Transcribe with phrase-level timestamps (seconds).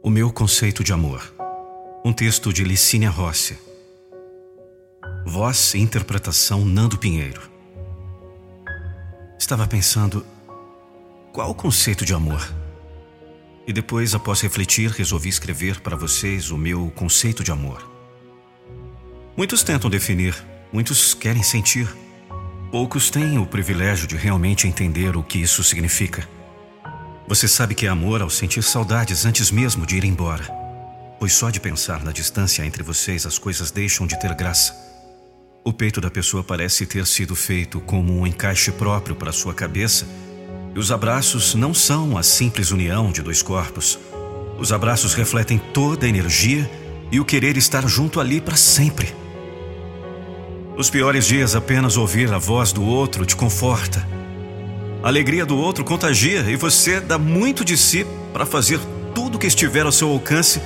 [0.00, 1.34] O meu conceito de amor.
[2.04, 3.58] Um texto de Licínia Rossi.
[5.26, 7.42] Voz e interpretação Nando Pinheiro.
[9.36, 10.24] Estava pensando
[11.32, 12.48] qual o conceito de amor?
[13.66, 17.90] E depois, após refletir, resolvi escrever para vocês o meu conceito de amor.
[19.36, 20.36] Muitos tentam definir,
[20.72, 21.92] muitos querem sentir.
[22.70, 26.37] Poucos têm o privilégio de realmente entender o que isso significa.
[27.28, 30.44] Você sabe que é amor ao sentir saudades antes mesmo de ir embora.
[31.20, 34.74] Pois só de pensar na distância entre vocês as coisas deixam de ter graça.
[35.62, 40.06] O peito da pessoa parece ter sido feito como um encaixe próprio para sua cabeça,
[40.74, 43.98] e os abraços não são a simples união de dois corpos.
[44.58, 46.68] Os abraços refletem toda a energia
[47.12, 49.14] e o querer estar junto ali para sempre.
[50.78, 54.18] Os piores dias apenas ouvir a voz do outro te conforta
[55.02, 58.80] a alegria do outro contagia e você dá muito de si para fazer
[59.14, 60.60] tudo o que estiver ao seu alcance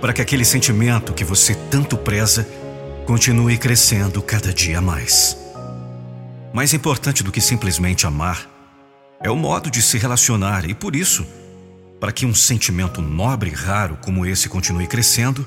[0.00, 2.48] para que aquele sentimento que você tanto preza
[3.06, 5.36] continue crescendo cada dia mais.
[6.52, 8.48] Mais importante do que simplesmente amar
[9.22, 11.26] é o modo de se relacionar e por isso,
[12.00, 15.46] para que um sentimento nobre e raro como esse continue crescendo,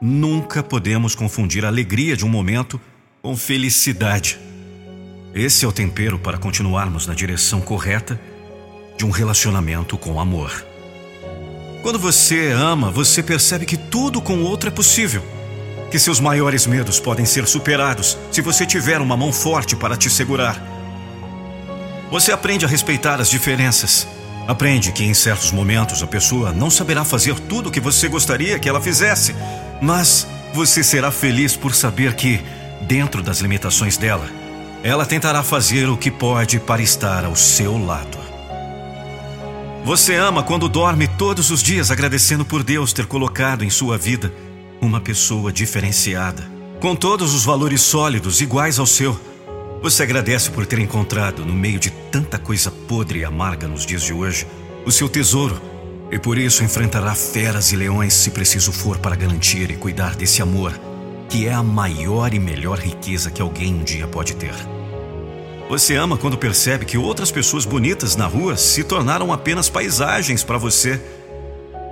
[0.00, 2.80] nunca podemos confundir a alegria de um momento
[3.22, 4.38] com felicidade.
[5.34, 8.20] Esse é o tempero para continuarmos na direção correta
[8.96, 10.64] de um relacionamento com amor.
[11.82, 15.24] Quando você ama, você percebe que tudo com o outro é possível.
[15.90, 20.08] Que seus maiores medos podem ser superados se você tiver uma mão forte para te
[20.08, 20.56] segurar.
[22.12, 24.06] Você aprende a respeitar as diferenças.
[24.46, 28.60] Aprende que em certos momentos a pessoa não saberá fazer tudo o que você gostaria
[28.60, 29.34] que ela fizesse,
[29.82, 32.40] mas você será feliz por saber que,
[32.82, 34.43] dentro das limitações dela,
[34.84, 38.18] ela tentará fazer o que pode para estar ao seu lado.
[39.82, 44.30] Você ama quando dorme todos os dias agradecendo por Deus ter colocado em sua vida
[44.82, 46.46] uma pessoa diferenciada,
[46.80, 49.18] com todos os valores sólidos iguais ao seu.
[49.80, 54.02] Você agradece por ter encontrado, no meio de tanta coisa podre e amarga nos dias
[54.02, 54.46] de hoje,
[54.84, 55.62] o seu tesouro,
[56.12, 60.42] e por isso enfrentará feras e leões se preciso for para garantir e cuidar desse
[60.42, 60.78] amor,
[61.34, 64.54] que é a maior e melhor riqueza que alguém um dia pode ter.
[65.68, 70.58] Você ama quando percebe que outras pessoas bonitas na rua se tornaram apenas paisagens para
[70.58, 71.02] você.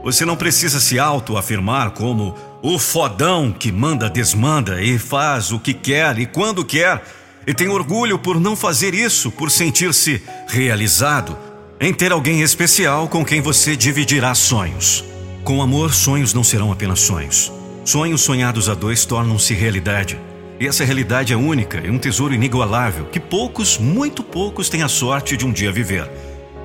[0.05, 5.75] Você não precisa se autoafirmar como o fodão que manda, desmanda e faz o que
[5.75, 7.03] quer e quando quer,
[7.45, 11.37] e tem orgulho por não fazer isso, por sentir-se realizado,
[11.81, 15.05] em ter alguém especial com quem você dividirá sonhos.
[15.43, 17.53] Com amor, sonhos não serão apenas sonhos.
[17.85, 20.17] Sonhos sonhados a dois tornam-se realidade.
[20.61, 24.89] E essa realidade é única e um tesouro inigualável que poucos, muito poucos, têm a
[24.89, 26.09] sorte de um dia viver.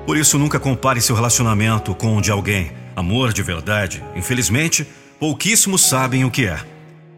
[0.06, 2.70] Por isso, nunca compare seu relacionamento com o de alguém.
[2.94, 4.86] Amor de verdade, infelizmente,
[5.18, 6.60] pouquíssimos sabem o que é.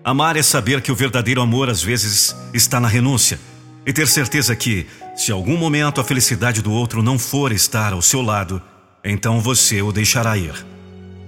[0.03, 3.39] Amar é saber que o verdadeiro amor às vezes está na renúncia
[3.85, 8.01] e ter certeza que, se algum momento a felicidade do outro não for estar ao
[8.01, 8.63] seu lado,
[9.05, 10.55] então você o deixará ir.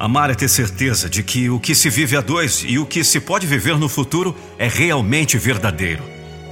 [0.03, 3.05] Amar é ter certeza de que o que se vive a dois e o que
[3.05, 6.03] se pode viver no futuro é realmente verdadeiro.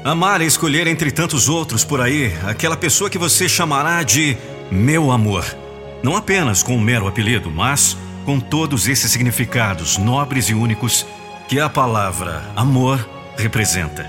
[0.04, 4.36] Amar é escolher entre tantos outros por aí aquela pessoa que você chamará de
[4.70, 5.44] meu amor.
[6.00, 11.04] Não apenas com um mero apelido, mas com todos esses significados nobres e únicos
[11.48, 13.04] que a palavra amor
[13.36, 14.08] representa.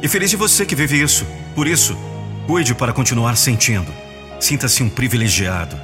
[0.00, 1.26] E feliz de você que vive isso.
[1.52, 1.98] Por isso,
[2.46, 3.92] cuide para continuar sentindo.
[4.38, 5.76] Sinta-se um privilegiado.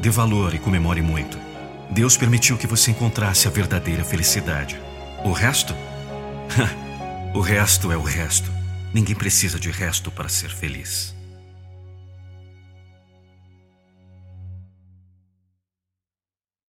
[0.00, 1.47] Dê valor e comemore muito.
[1.90, 4.80] Deus permitiu que você encontrasse a verdadeira felicidade.
[5.24, 5.74] O resto?
[7.34, 8.50] o resto é o resto.
[8.92, 11.17] Ninguém precisa de resto para ser feliz.